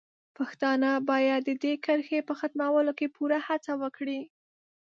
پښتانه 0.37 0.89
باید 1.09 1.41
د 1.45 1.51
دې 1.63 1.73
کرښې 1.85 2.19
په 2.27 2.33
ختمولو 2.39 2.91
کې 2.97 3.07
پوره 3.15 3.39
هڅه 3.47 3.73
وکړي. 3.81 4.19